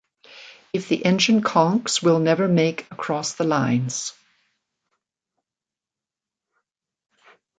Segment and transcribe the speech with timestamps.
[0.73, 4.13] If the engine conks we'll never make across the lines.